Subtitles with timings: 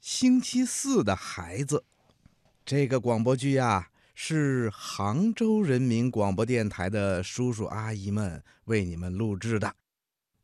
[0.00, 1.78] 星期四的孩子》。
[2.64, 9.74] 这个广播剧呀，是杭州人民广播电台的叔叔阿姨们为你们录制的。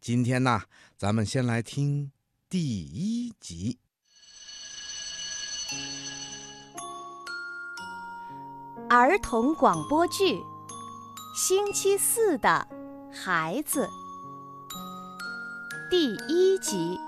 [0.01, 0.63] 今天呢，
[0.97, 2.13] 咱们先来听
[2.49, 3.79] 第一集。
[8.89, 10.35] 儿童广播剧
[11.35, 12.69] 《星期四的
[13.13, 13.89] 孩子》
[15.91, 17.01] 第一集。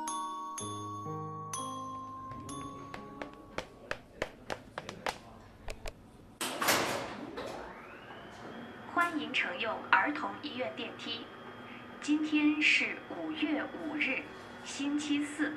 [14.79, 15.53] 星期四，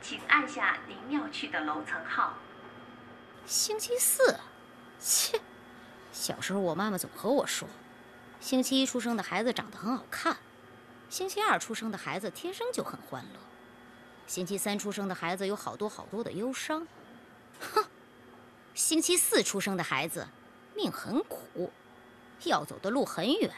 [0.00, 2.32] 请按下您要去的楼层号。
[3.44, 4.34] 星期四，
[4.98, 5.38] 切！
[6.10, 7.68] 小时候我妈妈总和我说，
[8.40, 10.38] 星期一出生的孩子长得很好看，
[11.10, 13.38] 星期二出生的孩子天生就很欢乐，
[14.26, 16.88] 星期三出生的孩子有好多好多的忧伤。
[17.60, 17.84] 哼，
[18.72, 20.26] 星期四出生的孩子
[20.74, 21.70] 命很苦，
[22.44, 23.52] 要走的路很远。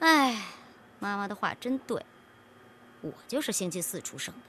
[0.00, 0.42] 哎，
[0.98, 2.04] 妈妈的话真对，
[3.06, 4.40] 我就是星期四出生的。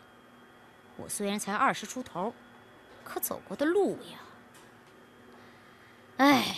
[0.97, 2.33] 我虽然才二十出头，
[3.03, 4.19] 可走过的路呀，
[6.17, 6.55] 哎。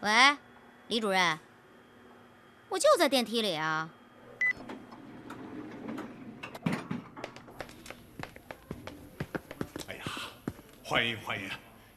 [0.00, 0.36] 喂，
[0.88, 1.38] 李主任，
[2.68, 3.88] 我就在电梯里啊。
[9.86, 10.04] 哎呀，
[10.82, 11.48] 欢迎欢迎！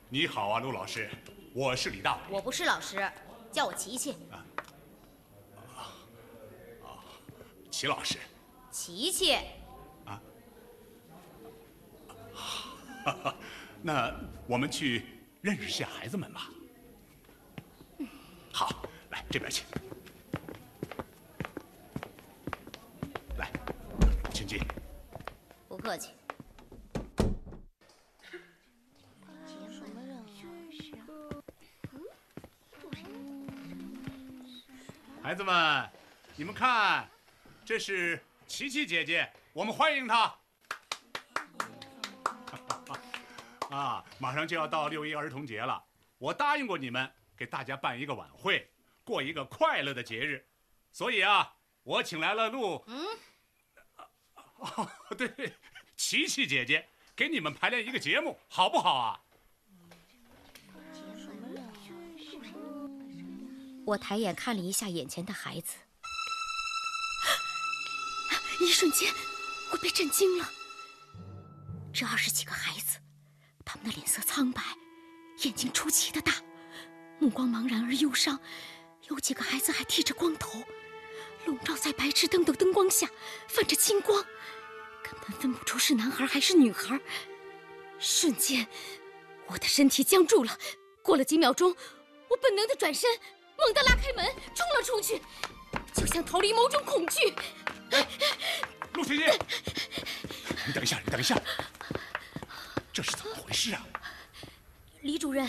[0.09, 1.09] 你好啊，陆老师，
[1.53, 2.21] 我是李大伟。
[2.29, 3.11] 我不是老师，
[3.51, 4.15] 叫我琪琪。
[7.75, 8.17] 齐老师，
[8.71, 9.35] 琪琪，
[10.05, 10.21] 哈
[13.11, 13.35] 哈，
[13.83, 14.15] 那
[14.47, 15.05] 我们去
[15.41, 16.49] 认识下孩子们吧。
[18.53, 19.65] 好，来这边请。
[23.37, 23.51] 来，
[24.33, 24.57] 请进。
[25.67, 26.11] 不客气。
[35.21, 35.89] 孩子们，
[36.37, 37.09] 你们看，
[37.65, 40.35] 这是琪琪姐姐，我们欢迎她。
[43.75, 45.83] 啊，马上就要到六一儿童节了，
[46.19, 48.69] 我答应过你们，给大家办一个晚会，
[49.03, 50.45] 过一个快乐的节日，
[50.91, 53.03] 所以啊，我请来了陆，嗯，
[54.61, 54.87] 哦，
[55.17, 55.53] 对，
[55.97, 59.19] 琪琪姐姐给你们排练一个节目，好不好啊？
[63.87, 65.77] 我抬眼看了一下眼前的孩子，
[68.59, 69.13] 一瞬间，
[69.71, 70.49] 我被震惊了。
[71.93, 72.97] 这二十几个孩子，
[73.63, 74.61] 他们的脸色苍白，
[75.43, 76.33] 眼睛出奇的大，
[77.19, 78.39] 目光茫然而忧伤。
[79.09, 80.63] 有几个孩子还剃着光头，
[81.45, 83.07] 笼罩在白炽灯的灯光下，
[83.47, 84.23] 泛着青光，
[85.03, 86.99] 根本分不出是男孩还是女孩。
[87.99, 88.67] 瞬间，
[89.47, 90.57] 我的身体僵住了。
[91.01, 91.75] 过了几秒钟，
[92.29, 93.09] 我本能的转身。
[93.57, 95.21] 猛地拉开门，冲了出去，
[95.93, 97.33] 就像逃离某种恐惧。
[98.93, 99.23] 陆琪琪，
[100.67, 101.35] 你等一下，你等一下，
[102.93, 103.85] 这是怎么回事啊？
[105.01, 105.47] 李主任，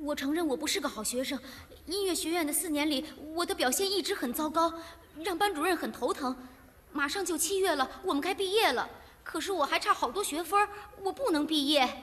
[0.00, 1.38] 我承认我不是个好学生，
[1.86, 3.04] 音乐学院的四年里，
[3.34, 4.72] 我的表现一直很糟糕，
[5.22, 6.36] 让班主任很头疼。
[6.92, 8.88] 马上就七月了，我们该毕业了，
[9.22, 10.68] 可是我还差好多学分，
[11.02, 12.02] 我不能毕业。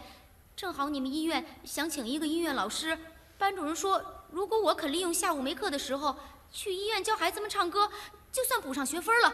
[0.56, 2.98] 正好你们医院想请一个音乐老师，
[3.38, 4.14] 班主任说。
[4.30, 6.14] 如果我肯利用下午没课的时候
[6.52, 7.90] 去医院教孩子们唱歌，
[8.30, 9.34] 就算补上学分了，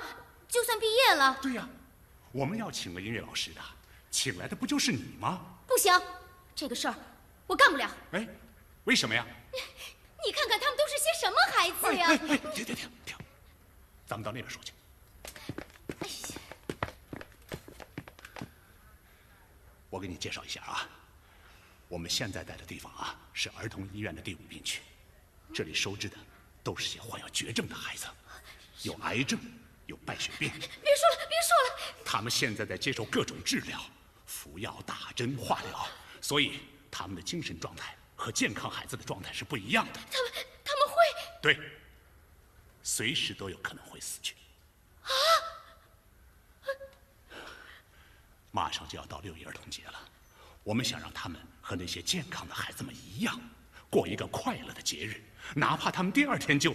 [0.54, 1.40] 就算毕业了。
[1.42, 1.68] 对呀，
[2.32, 3.62] 我们要请个音乐老师的，
[4.12, 5.42] 请来的不就是你吗？
[5.66, 5.92] 不行，
[6.56, 6.94] 这个事儿
[7.48, 7.90] 我干不了。
[8.12, 8.28] 哎，
[8.84, 9.26] 为什么呀？
[10.24, 12.08] 你看看他们都是些什么孩子呀！
[12.08, 13.18] 哎哎，停停停停，
[14.06, 14.72] 咱们到那边说去。
[16.02, 16.14] 哎呀，
[19.90, 20.88] 我给你介绍一下啊。
[21.88, 24.84] 我们现在在的地方啊，是儿童医院的第五病区，
[25.52, 26.16] 这里收治的
[26.64, 28.06] 都是些患有绝症的孩子，
[28.84, 29.40] 有癌症，
[29.86, 30.50] 有败血病。
[30.50, 32.04] 别说了，别说了。
[32.06, 33.84] 他们现在在接受各种治疗，
[34.26, 35.88] 服药、打针、化疗，
[36.22, 36.60] 所以
[36.92, 40.00] 他们的精神状态和健康孩子的状态是不一样的。
[40.12, 40.32] 他们，
[40.64, 40.96] 他们会？
[41.42, 41.60] 对，
[42.82, 44.36] 随时都有可能会死去。
[45.04, 45.10] 啊！
[48.52, 50.00] 马上就要到六一儿童节了。
[50.64, 53.42] 我们想让他们和那些健康的孩子们一样，
[53.90, 55.22] 过一个快乐的节日，
[55.56, 56.74] 哪怕他们第二天就，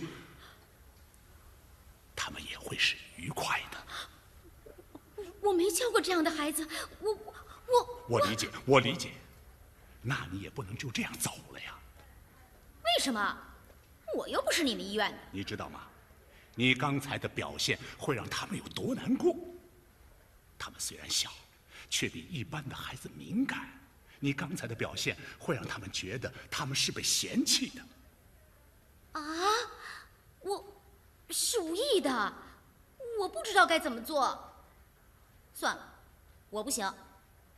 [2.19, 5.25] 他们也会是愉快的。
[5.41, 6.67] 我没教过这样的孩子，
[6.99, 9.13] 我我我理解，我理解。
[10.03, 11.79] 那你也不能就这样走了呀。
[12.83, 13.39] 为什么？
[14.17, 15.19] 我又不是你们医院的。
[15.31, 15.87] 你知道吗？
[16.57, 19.37] 你刚才的表现会让他们有多难过。
[20.59, 21.31] 他们虽然小，
[21.89, 23.69] 却比一般的孩子敏感。
[24.19, 29.21] 你刚才的表现会让他们觉得他们是被嫌弃的。
[29.21, 29.23] 啊，
[30.41, 30.78] 我
[31.31, 32.33] 是无意的，
[33.19, 34.53] 我不知道该怎么做。
[35.55, 35.95] 算了，
[36.51, 36.93] 我不行，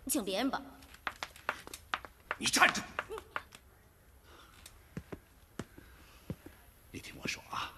[0.05, 0.61] 你请别人吧。
[2.39, 2.81] 你站住！
[6.91, 7.73] 你听我说啊，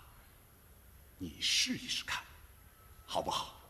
[1.19, 2.23] 你试一试看，
[3.07, 3.61] 好不好？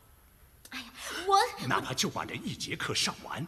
[0.69, 0.91] 哎呀，
[1.27, 3.45] 我哪怕就把这一节课上完，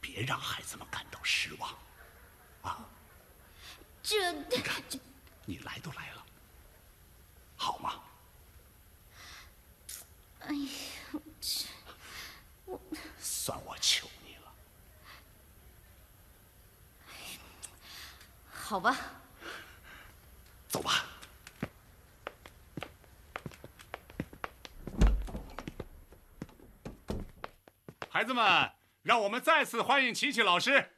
[0.00, 1.76] 别让孩子们感到失望，
[2.62, 2.88] 啊！
[4.02, 4.82] 这你看，
[5.44, 6.24] 你来都来了，
[7.56, 8.00] 好吗？
[10.40, 10.70] 哎呀，
[11.40, 11.66] 这
[12.64, 12.80] 我
[13.18, 14.54] 算我求你了。
[18.76, 18.94] 好吧，
[20.68, 21.06] 走吧。
[28.10, 28.70] 孩子们，
[29.02, 30.90] 让我们再次欢迎琪琪老师。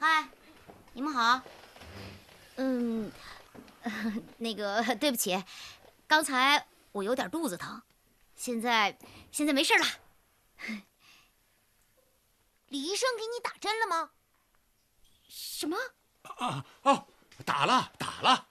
[0.00, 0.26] 嗨，
[0.92, 1.40] 你们好。
[2.56, 3.12] 嗯，
[4.38, 5.40] 那个对不起，
[6.08, 7.80] 刚才我有点肚子疼，
[8.34, 8.98] 现在
[9.30, 9.86] 现在没事了。
[12.76, 14.10] 李医生给你打针了吗？
[15.26, 15.78] 什么？
[16.36, 17.06] 啊哦，
[17.46, 18.48] 打了打了，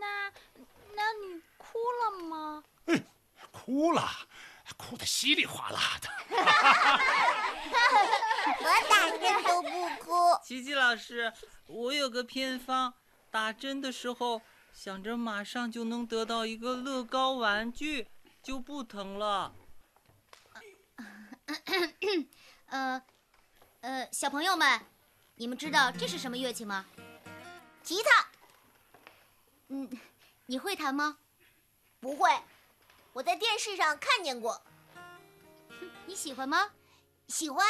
[0.00, 0.32] 那
[0.94, 2.64] 那你哭了吗？
[3.52, 4.08] 哭了，
[4.78, 6.08] 哭得稀里哗啦的。
[8.58, 10.12] 我打针都不哭。
[10.42, 11.30] 琪琪老师，
[11.66, 12.94] 我有个偏方，
[13.30, 14.40] 打针的时候
[14.72, 18.08] 想着马上就能得到一个乐高玩具，
[18.42, 19.54] 就不疼了。
[22.68, 23.02] 呃，
[23.86, 24.84] 呃，小朋友们，
[25.36, 26.84] 你们知道这是什么乐器吗？
[27.84, 28.26] 吉他
[29.68, 29.88] 嗯，
[30.46, 31.18] 你会弹吗？
[32.00, 32.28] 不会，
[33.12, 34.60] 我在电视上看见过，
[36.04, 36.72] 你喜欢吗？
[37.28, 37.64] 喜欢。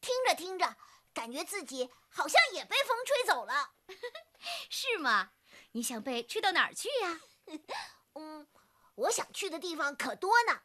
[0.00, 0.74] 听着听着，
[1.12, 3.72] 感觉自己好像也被风吹走了。
[4.70, 5.32] 是吗？
[5.72, 7.20] 你想被吹到哪儿去呀？
[8.16, 8.48] 嗯，
[8.94, 10.62] 我想去的地方可多呢，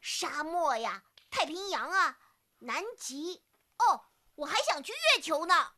[0.00, 2.18] 沙漠呀，太平洋啊，
[2.60, 3.42] 南极。
[3.76, 4.06] 哦，
[4.36, 5.72] 我还想去月球呢。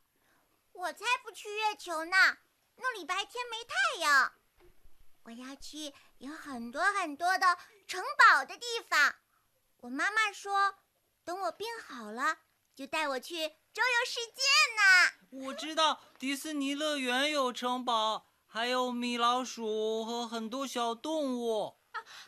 [0.73, 2.17] 我才不去月球呢，
[2.77, 4.33] 那里白天没太阳。
[5.25, 9.17] 我要去有很多很多的城堡的地方。
[9.79, 10.75] 我妈妈说，
[11.25, 12.39] 等我病好了，
[12.75, 14.43] 就带我去周游世界
[14.77, 15.47] 呢。
[15.47, 21.79] 我知道迪士尼乐园有城堡，还有米老鼠和很多小动物。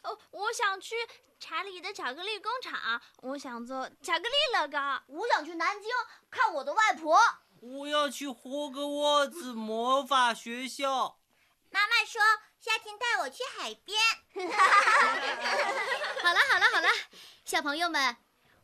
[0.03, 0.95] 哦，我想去
[1.40, 5.02] 查理的巧克力工厂，我想做巧克力乐高。
[5.06, 5.90] 我想去南京
[6.31, 7.19] 看我的外婆。
[7.61, 11.20] 我要去霍格沃兹魔法学校。
[11.70, 12.20] 妈妈说
[12.58, 13.99] 夏天带我去海边。
[16.23, 16.88] 好了好了好了，
[17.44, 18.17] 小朋友们，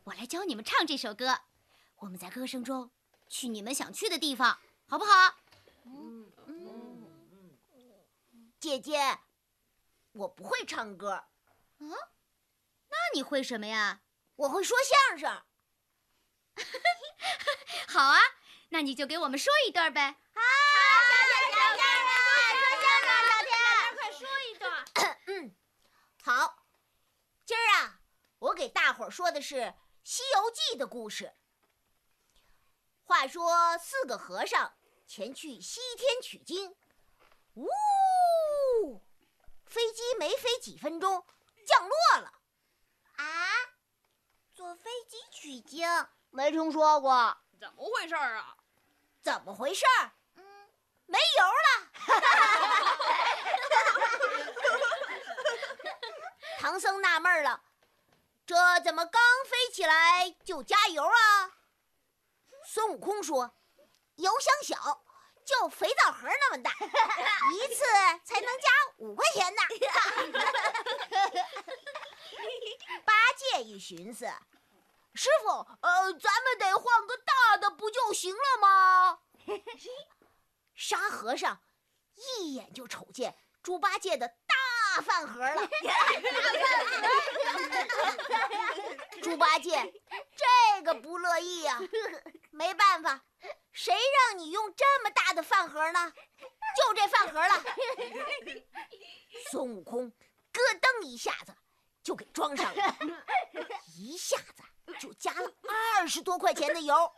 [0.05, 1.39] 我来教你们唱这首歌。
[1.97, 2.91] 我们在歌声中
[3.27, 5.35] 去你们想去的地方，好不好？
[5.85, 7.07] 嗯嗯
[7.73, 9.19] 嗯姐姐，
[10.11, 11.25] 我不会唱歌，
[11.77, 11.95] 那
[13.15, 14.01] 你会什么呀？
[14.35, 15.43] 我会说相声。
[17.87, 18.19] 好啊，
[18.69, 20.01] 那你就给我们说一段呗。
[20.33, 20.41] 啊，
[21.49, 21.85] 小天，
[22.59, 23.55] 说相声，小天。
[23.95, 24.85] 快说一段。
[25.27, 25.55] 嗯
[26.25, 26.65] 好，
[27.45, 28.01] 今儿啊，
[28.39, 29.55] 我给大伙儿说的是
[30.03, 31.35] 《西游记》的故事。
[33.01, 34.73] 话说四个和尚
[35.07, 36.75] 前去西天取经，
[37.53, 39.01] 呜，
[39.65, 41.25] 飞机没飞几分钟
[41.65, 42.41] 降落了。
[43.17, 43.23] 啊，
[44.53, 45.87] 坐飞机取经？
[46.29, 48.55] 没听说过，怎么回事儿啊？
[49.21, 50.11] 怎么回事儿？
[50.35, 50.43] 嗯，
[51.05, 51.51] 没油了。
[56.59, 57.61] 唐僧纳闷了，
[58.45, 61.51] 这怎么刚飞起来就加油啊？
[62.65, 63.55] 孙悟空说
[64.17, 65.04] ：“油箱小，
[65.45, 66.71] 就肥皂盒那么大，
[67.53, 67.83] 一次
[68.23, 69.61] 才能加五块钱呢。
[73.05, 74.25] ”八戒一寻思，
[75.13, 75.49] 师傅，
[75.81, 79.19] 呃，咱们得换个大的不就行了吗？
[80.75, 81.61] 沙和尚
[82.37, 85.69] 一眼就瞅见猪八戒的大饭盒了。
[89.21, 89.93] 猪八戒
[90.35, 91.79] 这个不乐意呀、
[92.51, 93.21] 没办法，
[93.75, 96.13] 谁让你用这么大的饭盒呢？
[96.77, 97.61] 就这饭盒了。
[99.51, 100.09] 孙悟空
[100.53, 101.53] 咯噔一下子
[102.01, 102.95] 就给装上了，
[103.97, 104.63] 一下子
[104.97, 105.53] 就加了
[105.97, 107.13] 二十多块钱的油。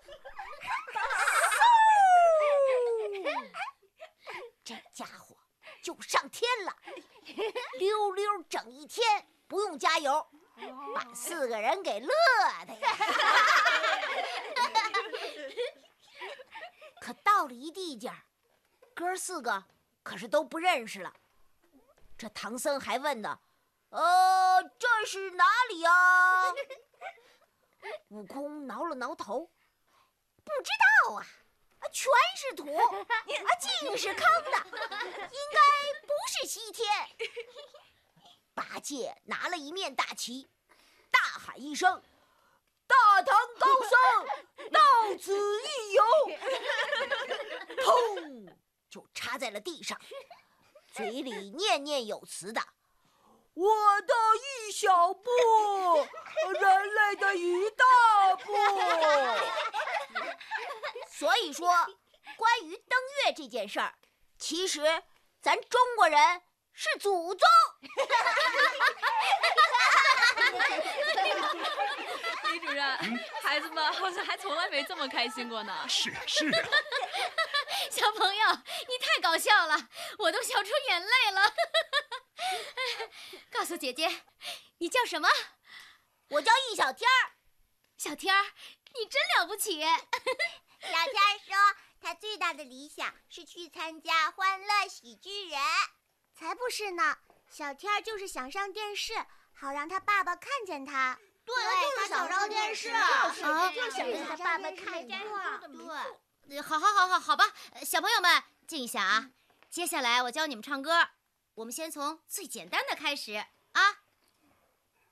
[4.64, 5.38] 这家伙
[5.84, 6.76] 就上天了，
[7.78, 10.28] 溜溜整一天不用加油，
[10.96, 12.10] 把四个人给乐
[12.66, 12.98] 的呀。
[17.08, 18.26] 可到了一地界儿，
[18.94, 19.64] 哥四个
[20.04, 21.14] 可是都不认识了。
[22.18, 23.40] 这唐僧还问呢
[23.92, 26.52] ：“呃，这是哪里呀？”
[28.12, 29.50] 悟空挠了挠头，
[30.44, 30.70] 不知
[31.08, 31.26] 道啊，
[31.80, 32.92] 啊，全是土，啊，
[33.80, 34.22] 尽是坑
[34.52, 36.86] 的，应该不是西天。
[38.54, 40.50] 八戒拿了一面大旗，
[41.10, 42.04] 大喊一声
[42.88, 43.92] ：“大唐高僧
[44.72, 44.80] 到
[45.22, 46.04] 此一游！”
[47.84, 48.50] 砰，
[48.90, 50.00] 就插在了地上，
[50.92, 52.62] 嘴里念念有词的。
[53.54, 54.14] 我的
[54.68, 55.30] 一小步，
[56.60, 57.84] 人类的一大
[58.36, 58.54] 步。
[61.10, 61.68] 所以说，
[62.38, 63.96] 关于登月这件事儿，
[64.38, 65.04] 其实
[65.42, 66.42] 咱中国人
[66.72, 67.48] 是祖宗。
[72.52, 72.98] 李主任，
[73.44, 75.88] 孩子们好像还从来没这么开心过呢。
[75.88, 76.68] 是啊是啊，
[77.92, 78.52] 小朋友，
[78.88, 79.90] 你太搞笑了，
[80.20, 81.54] 我都笑出眼泪了。
[83.52, 84.24] 告诉姐姐，
[84.78, 85.28] 你叫什么？
[86.30, 87.32] 我叫易小天儿。
[87.98, 88.46] 小天儿，
[88.94, 89.82] 你真了不起。
[89.82, 89.88] 小
[90.90, 91.56] 天儿说，
[92.00, 95.60] 他最大的理想是去参加《欢乐喜剧人》。
[96.38, 97.18] 才不是呢，
[97.50, 99.14] 小天儿就是想上电视，
[99.60, 101.18] 好让他爸爸看见他。
[101.44, 101.56] 对，
[101.98, 103.34] 他想上电视，啊
[103.74, 105.60] 就想让他爸爸看见他。
[106.48, 107.46] 对，好好好好好吧，
[107.84, 109.32] 小朋友们静一下啊。
[109.70, 111.10] 接下来我教你们唱歌，
[111.56, 113.34] 我们先从最简单的开始
[113.72, 113.98] 啊。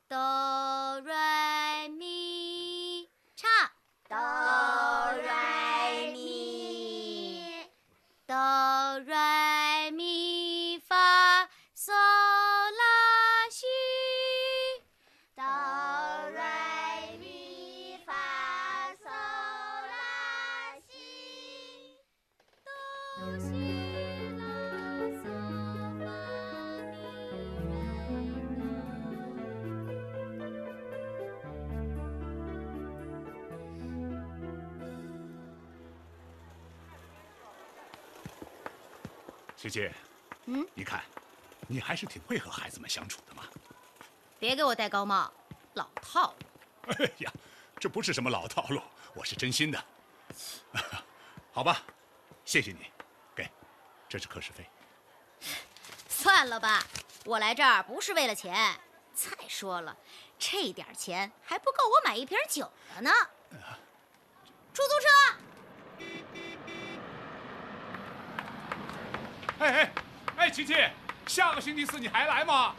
[0.08, 3.50] 哆来咪，唱。
[4.08, 7.68] 哆来咪，
[8.28, 8.36] 哆
[9.00, 9.35] 来
[39.66, 39.92] 琪琪，
[40.46, 41.04] 嗯，你看，
[41.68, 43.44] 你还是挺会和孩子们相处的嘛。
[44.38, 45.32] 别给我戴高帽，
[45.74, 46.94] 老套路。
[47.00, 47.32] 哎呀，
[47.80, 48.80] 这不是什么老套路，
[49.16, 49.84] 我是真心的。
[51.52, 51.82] 好吧，
[52.44, 52.92] 谢谢你，
[53.36, 53.50] 给，
[54.08, 54.70] 这是课时费。
[56.08, 56.84] 算了吧，
[57.26, 58.80] 我来这儿不是为了钱。
[59.16, 59.98] 再说了，
[60.38, 63.12] 这点钱还不够我买一瓶酒的呢。
[64.74, 65.08] 出租车，
[69.60, 69.92] 哎哎
[70.38, 70.76] 哎，琪琪，
[71.28, 72.74] 下个星期四你还来吗？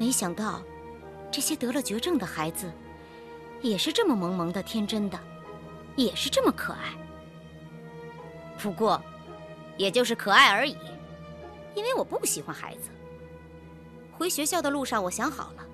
[0.00, 0.62] 没想到，
[1.30, 2.72] 这些得了绝症的孩子，
[3.60, 5.18] 也是这么萌萌的、天真的，
[5.96, 6.90] 也是这么可爱。
[8.58, 9.02] 不过，
[9.76, 10.76] 也就是可爱而已，
[11.78, 12.90] 因为我不喜欢孩子。
[14.12, 15.64] 回学校的路上，我想好了，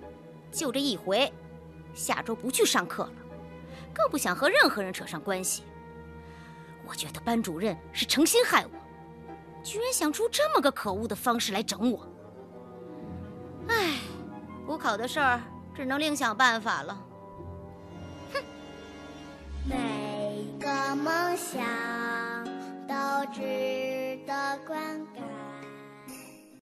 [0.52, 1.32] 就这一回，
[1.94, 3.12] 下周不去上课了，
[3.94, 5.62] 更不想和任何人扯上关系。
[6.86, 8.70] 我觉得班主任是诚心害我，
[9.62, 12.06] 居然想出这么个可恶的方式来整我。
[13.68, 13.96] 唉，
[14.66, 15.40] 补考的事儿
[15.74, 17.02] 只能另想办法了。
[19.66, 21.64] 每个梦想
[22.86, 22.94] 都
[23.32, 23.40] 值
[24.26, 25.33] 得灌溉。